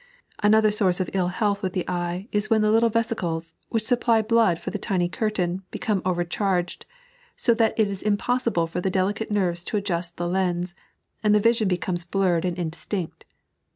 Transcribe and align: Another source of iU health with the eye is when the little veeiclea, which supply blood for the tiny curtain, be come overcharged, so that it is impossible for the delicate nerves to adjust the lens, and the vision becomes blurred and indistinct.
Another 0.41 0.71
source 0.71 0.99
of 0.99 1.11
iU 1.13 1.27
health 1.27 1.61
with 1.61 1.73
the 1.73 1.87
eye 1.87 2.27
is 2.31 2.49
when 2.49 2.61
the 2.63 2.71
little 2.71 2.89
veeiclea, 2.89 3.53
which 3.69 3.83
supply 3.83 4.23
blood 4.23 4.57
for 4.59 4.71
the 4.71 4.79
tiny 4.79 5.07
curtain, 5.07 5.61
be 5.69 5.77
come 5.77 6.01
overcharged, 6.03 6.87
so 7.35 7.53
that 7.53 7.79
it 7.79 7.87
is 7.87 8.01
impossible 8.01 8.65
for 8.65 8.81
the 8.81 8.89
delicate 8.89 9.29
nerves 9.29 9.63
to 9.63 9.77
adjust 9.77 10.17
the 10.17 10.27
lens, 10.27 10.73
and 11.21 11.35
the 11.35 11.39
vision 11.39 11.67
becomes 11.67 12.03
blurred 12.03 12.45
and 12.45 12.57
indistinct. 12.57 13.25